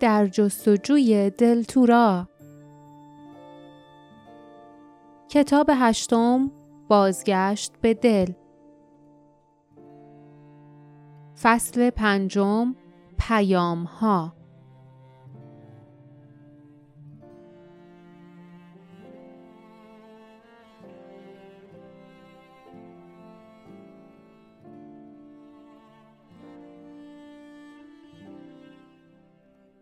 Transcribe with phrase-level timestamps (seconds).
[0.00, 2.28] در جستجوی دلتورا
[5.28, 6.50] کتاب هشتم
[6.88, 8.32] بازگشت به دل.
[11.42, 12.74] فصل پنجم
[13.18, 14.37] پیام ها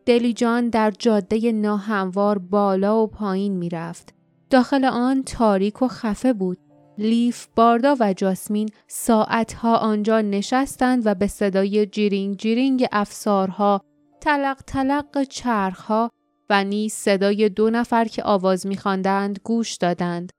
[0.07, 4.15] دلیجان در جاده ناهموار بالا و پایین می‌رفت.
[4.51, 6.59] داخل آن تاریک و خفه بود.
[6.99, 13.81] لیف، باردا و جاسمین ساعتها آنجا نشستند و به صدای جیرینگ جیرینگ افسارها،
[14.21, 16.11] تلق تلق چرخها
[16.51, 20.33] و نیز صدای دو نفر که آواز میخواندند گوش دادند.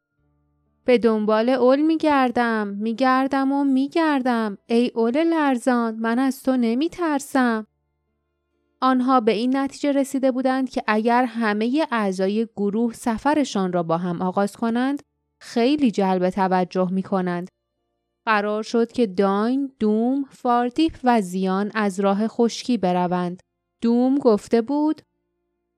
[0.86, 4.58] به دنبال اول میگردم، میگردم و میگردم.
[4.66, 7.68] ای اول لرزان، من از تو نمیترسم.
[8.82, 14.22] آنها به این نتیجه رسیده بودند که اگر همه اعضای گروه سفرشان را با هم
[14.22, 15.04] آغاز کنند
[15.40, 17.48] خیلی جلب توجه می کنند.
[18.26, 23.44] قرار شد که داین، دوم، فاردیپ و زیان از راه خشکی بروند.
[23.82, 25.02] دوم گفته بود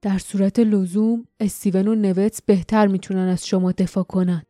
[0.01, 4.45] در صورت لزوم استیون و نوتس بهتر می‌تونن از شما دفاع کنند.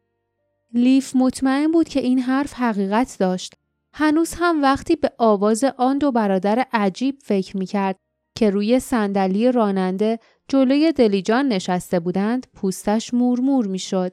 [0.73, 3.53] لیف مطمئن بود که این حرف حقیقت داشت.
[3.93, 7.95] هنوز هم وقتی به آواز آن دو برادر عجیب فکر می‌کرد
[8.39, 14.11] که روی صندلی راننده جلوی دلیجان نشسته بودند پوستش مورمور می‌شد.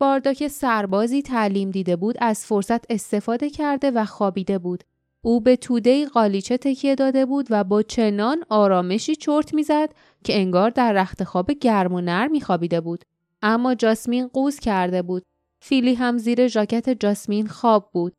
[0.00, 4.84] باردا که سربازی تعلیم دیده بود از فرصت استفاده کرده و خوابیده بود.
[5.22, 10.70] او به توده قالیچه تکیه داده بود و با چنان آرامشی چرت می‌زد که انگار
[10.70, 13.04] در رخت خواب گرم و نرمی خوابیده بود.
[13.42, 15.22] اما جاسمین قوز کرده بود.
[15.60, 18.12] فیلی هم زیر ژاکت جاسمین خواب بود.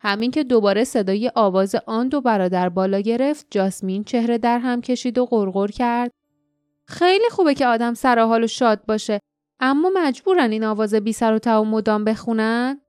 [0.00, 5.18] همین که دوباره صدای آواز آن دو برادر بالا گرفت جاسمین چهره در هم کشید
[5.18, 6.10] و غرغر کرد.
[6.86, 9.20] خیلی خوبه که آدم سر حال و شاد باشه
[9.60, 12.80] اما مجبورن این آواز بی سر و و مدام بخونن؟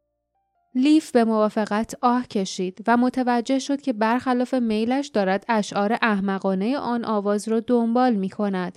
[0.75, 7.05] لیف به موافقت آه کشید و متوجه شد که برخلاف میلش دارد اشعار احمقانه آن
[7.05, 8.75] آواز را دنبال می کند.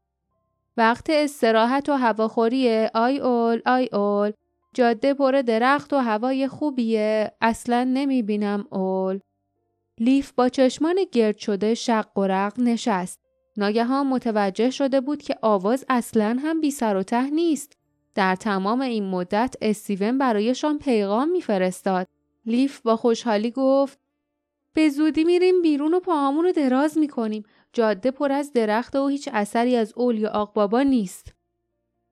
[0.77, 4.33] وقت استراحت و هواخوری آی اول آی اول.
[4.75, 7.33] جاده پر درخت و هوای خوبیه.
[7.41, 9.19] اصلا نمی بینم اول.
[10.01, 13.21] لیف با چشمان گرد شده شق و رق نشست.
[13.57, 17.77] ناگهان متوجه شده بود که آواز اصلا هم بی سر و ته نیست.
[18.15, 22.07] در تمام این مدت استیون برایشان پیغام میفرستاد.
[22.47, 23.99] لیف با خوشحالی گفت
[24.75, 27.43] به زودی میریم بیرون و پاهامون رو دراز می‌کنیم.
[27.73, 31.35] جاده پر از درخت و هیچ اثری از اول یا آقبابا نیست.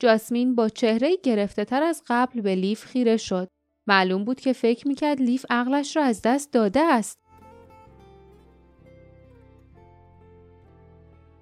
[0.01, 3.49] جاسمین با چهره گرفته تر از قبل به لیف خیره شد.
[3.87, 7.19] معلوم بود که فکر می‌کرد لیف عقلش را از دست داده است.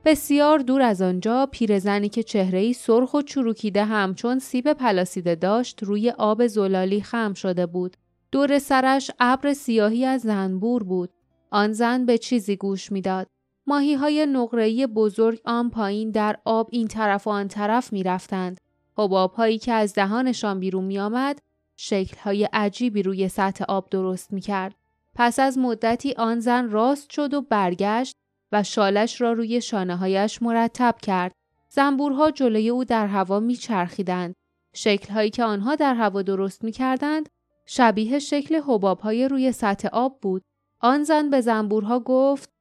[0.04, 6.10] بسیار دور از آنجا پیرزنی که چهره‌ای سرخ و چروکیده همچون سیب پلاسیده داشت روی
[6.10, 7.96] آب زلالی خم شده بود.
[8.32, 11.10] دور سرش ابر سیاهی از زنبور بود.
[11.50, 13.26] آن زن به چیزی گوش می‌داد.
[13.68, 18.60] ماهی های نقره‌ای بزرگ آن پایین در آب این طرف و آن طرف می رفتند.
[18.98, 21.38] حباب هایی که از دهانشان بیرون می آمد
[21.76, 24.74] شکل های عجیبی روی سطح آب درست می کرد.
[25.14, 28.14] پس از مدتی آن زن راست شد و برگشت
[28.52, 31.32] و شالش را روی شانه هایش مرتب کرد.
[31.68, 34.34] زنبورها جلوی او در هوا می چرخیدند.
[34.74, 37.28] شکل هایی که آنها در هوا درست می کردند
[37.66, 40.42] شبیه شکل حباب های روی سطح آب بود.
[40.80, 42.57] آن زن به زنبورها گفت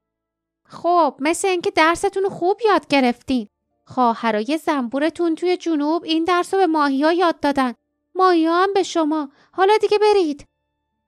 [0.68, 3.48] خب مثل اینکه درستون خوب یاد گرفتین.
[3.86, 7.74] خواهرای زنبورتون توی جنوب این درس رو به ماهی یاد دادن.
[8.16, 9.30] ماهی هم به شما.
[9.52, 10.46] حالا دیگه برید.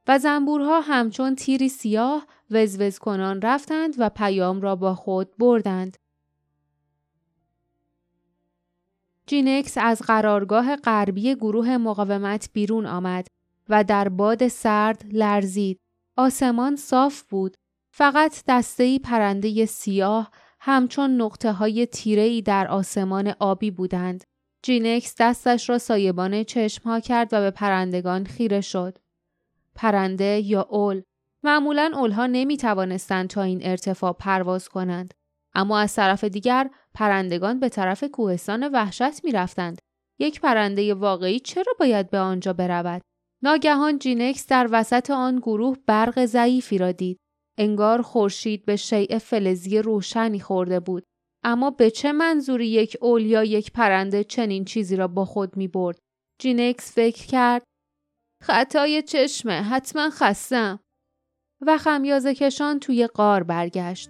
[0.08, 5.98] و زنبورها همچون تیری سیاه وزوز کنان رفتند و پیام را با خود بردند.
[9.28, 13.28] جینکس از قرارگاه غربی گروه مقاومت بیرون آمد
[13.69, 15.80] و در باد سرد لرزید.
[16.18, 17.58] آسمان صاف بود
[18.00, 24.24] فقط دستهی پرنده سیاه همچون نقطه های تیره در آسمان آبی بودند.
[24.63, 28.98] جینکس دستش را سایبان چشم ها کرد و به پرندگان خیره شد.
[29.75, 31.01] پرنده یا اول
[31.44, 35.13] معمولا اولها نمی توانستند تا این ارتفاع پرواز کنند.
[35.54, 39.81] اما از طرف دیگر پرندگان به طرف کوهستان وحشت می رفتند.
[40.19, 43.02] یک پرنده واقعی چرا باید به آنجا برود؟
[43.44, 47.19] ناگهان جینکس در وسط آن گروه برق ضعیفی را دید.
[47.59, 51.03] انگار خورشید به شیء فلزی روشنی خورده بود
[51.44, 56.00] اما به چه منظوری یک اولیا یک پرنده چنین چیزی را با خود می برد؟
[56.39, 57.63] جینکس فکر کرد
[58.44, 60.79] خطای چشمه حتما خستم
[61.61, 64.09] و خمیازه کشان توی قار برگشت.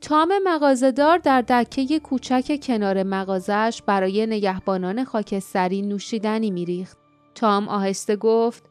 [0.00, 7.07] تام مغازهدار در دکه کوچک کنار مغازش برای نگهبانان خاکستری نوشیدنی میریخت.
[7.38, 8.70] تام آهسته گفت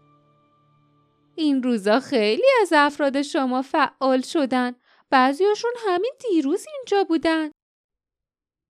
[1.36, 4.76] این روزا خیلی از افراد شما فعال شدن.
[5.10, 7.52] بعضیاشون همین دیروز اینجا بودن.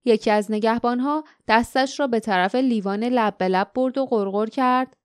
[0.05, 4.97] یکی از نگهبانها دستش را به طرف لیوان لب به لب برد و غرغر کرد.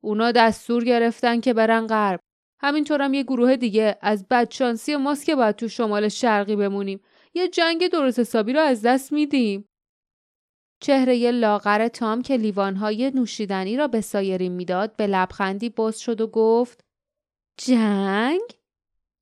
[0.00, 2.20] اونا دستور گرفتن که برن غرب.
[2.60, 7.00] همینطورم یه گروه دیگه از بدشانسی ماست که باید تو شمال شرقی بمونیم.
[7.34, 9.68] یه جنگ درست حسابی رو از دست میدیم.
[10.82, 16.26] چهره لاغر تام که لیوانهای نوشیدنی را به سایرین می‌داد به لبخندی باز شد و
[16.26, 16.84] گفت
[17.56, 18.40] جنگ؟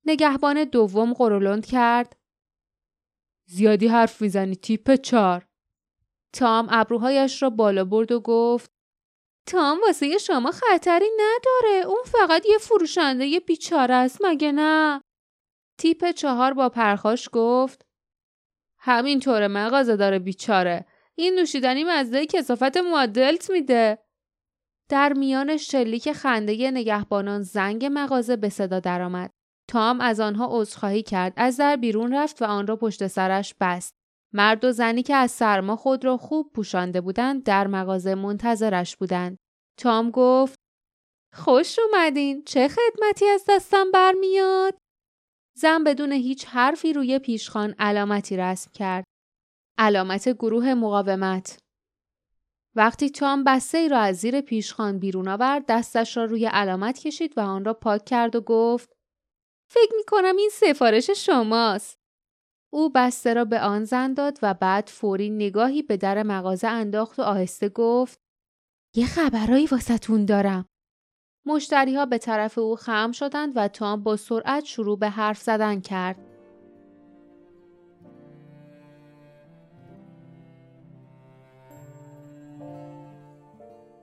[0.07, 2.17] نگهبان دوم قرولند کرد.
[3.47, 5.47] زیادی حرف می‌زنی تیپ چار.
[6.33, 8.71] تام ابروهایش را بالا برد و گفت
[9.47, 15.01] تام واسه شما خطری نداره اون فقط یه فروشنده یه بیچاره است مگه نه؟
[15.79, 17.87] تیپ چهار با پرخاش گفت
[18.79, 20.87] همینطوره مغازه داره بیچاره
[21.19, 23.99] این نوشیدنی مزده کسافت معدلت میده.
[24.91, 29.31] در میان شلیک خنده نگهبانان زنگ مغازه به صدا درآمد.
[29.69, 33.95] تام از آنها عذرخواهی کرد از در بیرون رفت و آن را پشت سرش بست.
[34.33, 39.39] مرد و زنی که از سرما خود را خوب پوشانده بودند در مغازه منتظرش بودند.
[39.79, 40.55] تام گفت
[41.35, 44.79] خوش اومدین چه خدمتی از دستم برمیاد؟
[45.57, 49.05] زن بدون هیچ حرفی روی پیشخان علامتی رسم کرد.
[49.83, 51.59] علامت گروه مقاومت
[52.75, 57.39] وقتی تام بسته ای را از زیر پیشخان بیرون آورد دستش را روی علامت کشید
[57.39, 58.97] و آن را پاک کرد و گفت
[59.71, 61.99] فکر می کنم این سفارش شماست.
[62.73, 67.19] او بسته را به آن زن داد و بعد فوری نگاهی به در مغازه انداخت
[67.19, 68.21] و آهسته گفت
[68.95, 70.69] یه خبرایی واسطون دارم.
[71.47, 75.81] مشتری ها به طرف او خم شدند و تام با سرعت شروع به حرف زدن
[75.81, 76.30] کرد.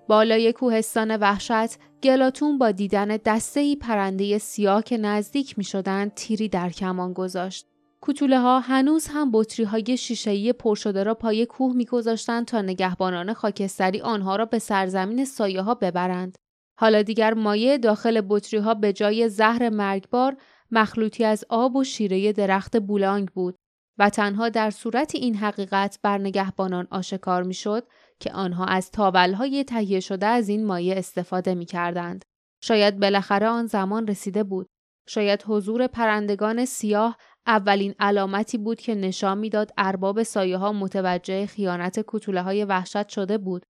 [0.07, 6.49] بالای کوهستان وحشت گلاتون با دیدن دسته ای پرنده سیاه که نزدیک می شدن تیری
[6.49, 7.67] در کمان گذاشت.
[8.01, 13.33] کوتوله ها هنوز هم بطری های شیشه‌ای پر شده را پای کوه میگذاشتند تا نگهبانان
[13.33, 16.37] خاکستری آنها را به سرزمین سایه ها ببرند.
[16.79, 20.37] حالا دیگر مایه داخل بطری ها به جای زهر مرگبار
[20.71, 23.55] مخلوطی از آب و شیره درخت بولانگ بود
[23.97, 27.83] و تنها در صورت این حقیقت بر نگهبانان آشکار می‌شد
[28.19, 32.25] که آنها از تاولهای تهیه شده از این مایه استفاده می کردند.
[32.63, 34.67] شاید بالاخره آن زمان رسیده بود.
[35.09, 37.17] شاید حضور پرندگان سیاه
[37.47, 43.37] اولین علامتی بود که نشان می‌داد ارباب سایه ها متوجه خیانت کتوله های وحشت شده
[43.37, 43.65] بود.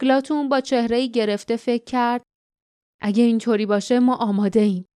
[0.00, 2.22] گلاتون با چهره گرفته فکر کرد
[3.00, 4.86] اگه اینطوری باشه ما آماده ایم.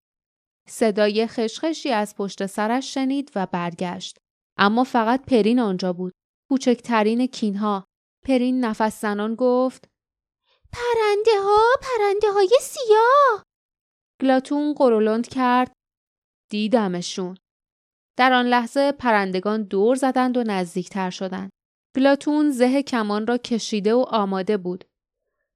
[0.69, 4.19] صدای خشخشی از پشت سرش شنید و برگشت.
[4.59, 6.13] اما فقط پرین آنجا بود.
[6.51, 7.88] کوچکترین کینها
[8.29, 9.89] پرین نفس زنان گفت
[10.73, 13.43] پرنده ها پرنده های سیاه.
[14.23, 15.73] گلاتون قرولند کرد.
[16.51, 17.37] دیدمشون.
[18.17, 21.51] در آن لحظه پرندگان دور زدند و نزدیکتر شدند.
[21.97, 24.85] گلاتون زه کمان را کشیده و آماده بود.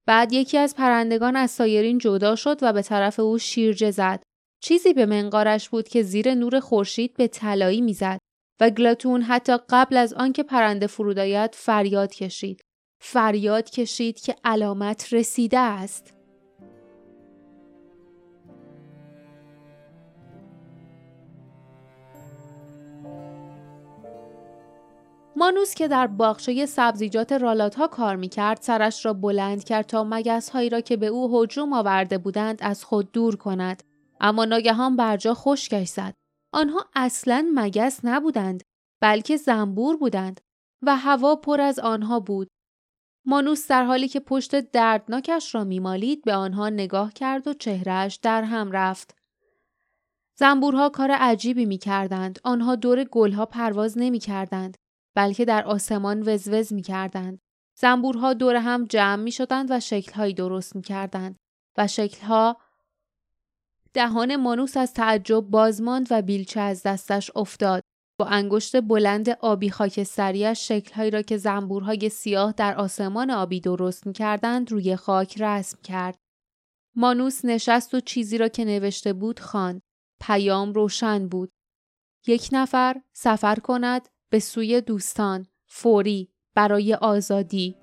[0.05, 4.23] بعد یکی از پرندگان از سایرین جدا شد و به طرف او شیرجه زد.
[4.63, 8.19] چیزی به منقارش بود که زیر نور خورشید به طلایی می‌زد.
[8.63, 12.65] و گلاتون حتی قبل از آنکه پرنده فرود آید فریاد کشید.
[12.99, 16.13] فریاد کشید که علامت رسیده است.
[25.35, 30.03] مانوس که در باغچه سبزیجات رالات ها کار می کرد سرش را بلند کرد تا
[30.03, 33.83] مگس هایی را که به او هجوم آورده بودند از خود دور کند.
[34.21, 36.22] اما ناگهان برجا خشکش زد.
[36.53, 38.63] آنها اصلا مگس نبودند
[39.01, 40.41] بلکه زنبور بودند
[40.81, 42.47] و هوا پر از آنها بود.
[43.25, 48.43] مانوس در حالی که پشت دردناکش را میمالید به آنها نگاه کرد و چهرهش در
[48.43, 49.15] هم رفت.
[50.37, 52.39] زنبورها کار عجیبی می کردند.
[52.43, 54.77] آنها دور گلها پرواز نمی کردند.
[55.15, 57.39] بلکه در آسمان وزوز می کردند.
[57.77, 61.35] زنبورها دور هم جمع می شدند و شکلهایی درست می کردند.
[61.77, 62.57] و شکلها
[63.93, 67.83] دهان مانوس از تعجب بازماند و بیلچه از دستش افتاد.
[68.19, 74.13] با انگشت بلند آبی خاکستریش شکلهایی را که زنبورهای سیاه در آسمان آبی درست می
[74.13, 76.17] کردند روی خاک رسم کرد.
[76.95, 79.81] مانوس نشست و چیزی را که نوشته بود خواند.
[80.21, 81.51] پیام روشن بود.
[82.27, 87.82] یک نفر سفر کند به سوی دوستان فوری برای آزادی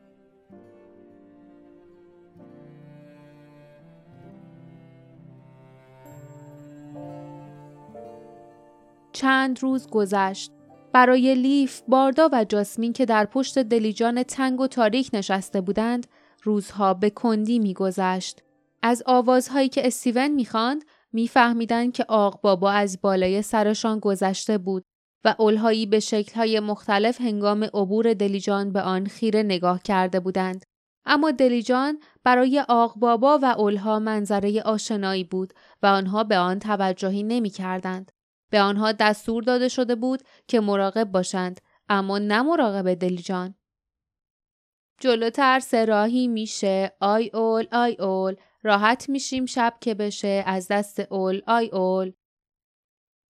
[9.21, 10.53] چند روز گذشت.
[10.93, 16.07] برای لیف، باردا و جاسمین که در پشت دلیجان تنگ و تاریک نشسته بودند،
[16.43, 18.43] روزها به کندی میگذشت.
[18.83, 24.85] از آوازهایی که استیون می‌خواند میفهمیدند که آق بابا از بالای سرشان گذشته بود
[25.25, 30.65] و اولهایی به شکلهای مختلف هنگام عبور دلیجان به آن خیره نگاه کرده بودند.
[31.05, 37.23] اما دلیجان برای آق بابا و اولها منظره آشنایی بود و آنها به آن توجهی
[37.23, 38.13] نمی کردند.
[38.51, 43.55] به آنها دستور داده شده بود که مراقب باشند اما نه مراقب دلیجان.
[45.01, 51.41] جلوتر سراحی میشه آی اول آی اول راحت میشیم شب که بشه از دست اول
[51.47, 52.13] آی اول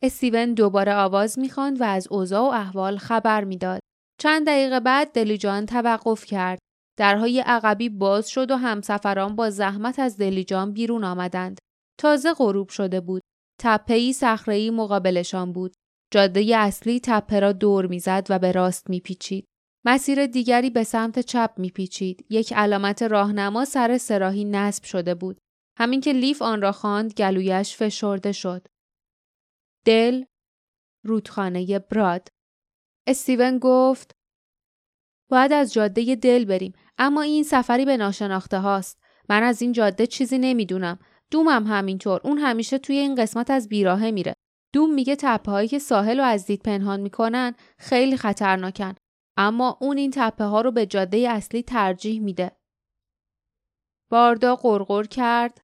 [0.02, 3.80] استیون دوباره آواز می‌خواند و از اوضاع و احوال خبر می‌داد.
[4.20, 6.58] چند دقیقه بعد دلیجان توقف کرد.
[6.98, 11.58] درهای عقبی باز شد و همسفران با زحمت از دلیجان بیرون آمدند.
[11.98, 13.22] تازه غروب شده بود.
[13.60, 15.74] تپه‌ای صخره‌ای مقابلشان بود.
[16.12, 19.46] جاده اصلی تپه را دور می‌زد و به راست میپیچید.
[19.84, 22.26] مسیر دیگری به سمت چپ میپیچید.
[22.30, 25.38] یک علامت راهنما سر سراحی نصب شده بود.
[25.78, 28.66] همین که لیف آن را خواند گلویش فشرده شد.
[29.84, 30.24] دل
[31.04, 32.28] رودخانه براد
[33.06, 34.10] استیون گفت
[35.30, 38.98] باید از جاده دل بریم اما این سفری به ناشناخته هاست
[39.28, 40.98] من از این جاده چیزی نمی‌دونم
[41.30, 44.34] دومم همینطور اون همیشه توی این قسمت از بیراهه میره
[44.72, 48.94] دوم میگه تپه هایی که ساحل رو از دید پنهان می‌کنن خیلی خطرناکن
[49.36, 52.52] اما اون این تپه ها رو به جاده اصلی ترجیح میده
[54.10, 55.60] باردا قرقر کرد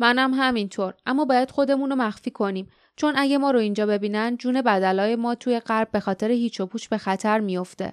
[0.00, 4.62] منم همینطور اما باید خودمون رو مخفی کنیم چون اگه ما رو اینجا ببینن جون
[4.62, 7.92] بدلای ما توی غرب به خاطر هیچ و پوچ به خطر میافته.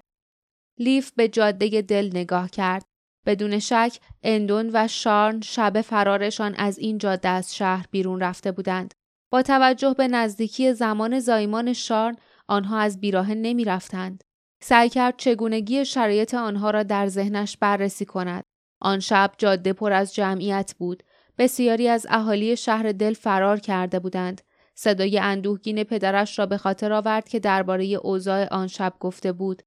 [0.80, 2.86] لیف به جاده دل نگاه کرد.
[3.28, 8.94] بدون شک اندون و شارن شب فرارشان از این جاده از شهر بیرون رفته بودند.
[9.32, 12.16] با توجه به نزدیکی زمان زایمان شارن
[12.48, 14.24] آنها از بیراه نمی رفتند.
[14.62, 18.44] سعی کرد چگونگی شرایط آنها را در ذهنش بررسی کند.
[18.82, 21.04] آن شب جاده پر از جمعیت بود.
[21.38, 24.42] بسیاری از اهالی شهر دل فرار کرده بودند.
[24.76, 29.64] صدای اندوهگین پدرش را به خاطر آورد که درباره اوضاع آن شب گفته بود.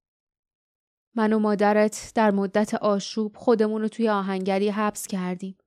[1.15, 5.57] من و مادرت در مدت آشوب خودمون رو توی آهنگری حبس کردیم.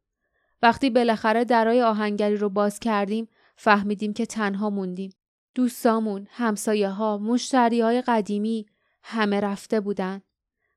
[0.62, 5.12] وقتی بالاخره درای آهنگری رو باز کردیم فهمیدیم که تنها موندیم.
[5.54, 8.66] دوستامون، همسایه ها، مشتری های قدیمی
[9.02, 10.22] همه رفته بودن.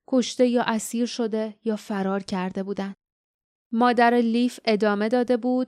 [0.08, 2.94] کشته یا اسیر شده یا فرار کرده بودن.
[3.72, 5.68] مادر لیف ادامه داده بود.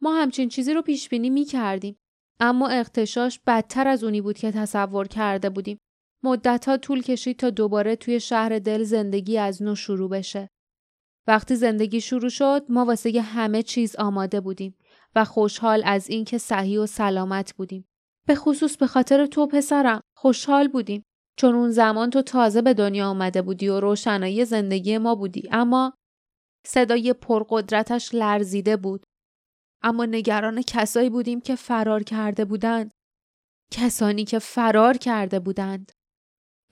[0.00, 1.96] ما همچین چیزی رو پیش بینی می کردیم.
[2.40, 5.78] اما اختشاش بدتر از اونی بود که تصور کرده بودیم.
[6.24, 10.48] مدتها طول کشید تا دوباره توی شهر دل زندگی از نو شروع بشه.
[11.26, 14.76] وقتی زندگی شروع شد ما واسه همه چیز آماده بودیم
[15.14, 17.84] و خوشحال از اینکه صحیح و سلامت بودیم.
[18.26, 21.02] به خصوص به خاطر تو پسرم خوشحال بودیم
[21.38, 25.92] چون اون زمان تو تازه به دنیا آمده بودی و روشنایی زندگی ما بودی اما
[26.66, 29.04] صدای پرقدرتش لرزیده بود
[29.82, 32.90] اما نگران کسایی بودیم که فرار کرده بودند.
[33.72, 35.92] کسانی که فرار کرده بودند.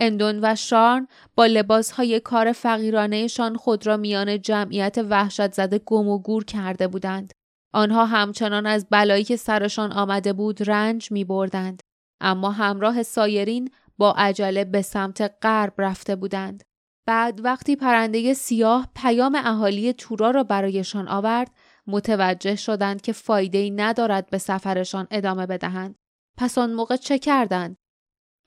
[0.02, 6.18] اندون و شارن با لباسهای کار فقیرانهشان خود را میان جمعیت وحشت زده گم و
[6.18, 7.32] گور کرده بودند.
[7.74, 11.80] آنها همچنان از بلایی که سرشان آمده بود رنج می بردند.
[12.20, 16.62] اما همراه سایرین با عجله به سمت غرب رفته بودند.
[17.06, 21.50] بعد وقتی پرنده سیاه پیام اهالی تورا را برایشان آورد
[21.86, 25.94] متوجه شدند که فایده ای ندارد به سفرشان ادامه بدهند.
[26.38, 27.76] پس آن موقع چه کردند؟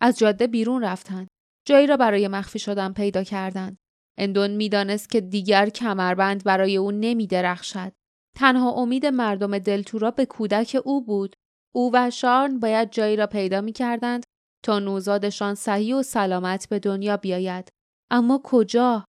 [0.02, 1.28] از جاده بیرون رفتند.
[1.66, 3.78] جایی را برای مخفی شدن پیدا کردند.
[4.18, 7.92] اندون می‌دانست که دیگر کمربند برای او نمی درخشد.
[8.36, 11.36] تنها امید مردم دلتورا به کودک او بود.
[11.76, 14.24] او و شارن باید جایی را پیدا می کردند
[14.64, 17.70] تا نوزادشان صحیح و سلامت به دنیا بیاید.
[18.12, 19.06] اما کجا؟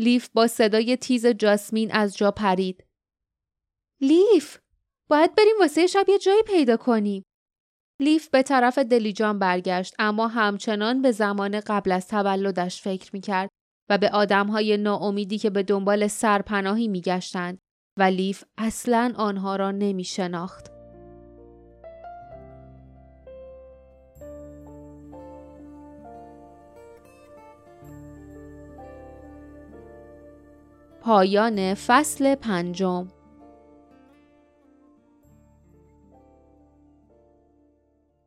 [0.00, 2.84] لیف با صدای تیز جاسمین از جا پرید.
[4.00, 4.58] لیف
[5.10, 7.22] باید بریم واسه شب یه جایی پیدا کنیم.
[8.00, 13.50] لیف به طرف دلیجان برگشت اما همچنان به زمان قبل از تولدش فکر می‌کرد
[13.88, 17.58] و به آدمهای ناامیدی که به دنبال سرپناهی میگشتند
[17.98, 20.72] و لیف اصلا آنها را نمی شناخت.
[31.00, 33.08] پایان فصل پنجم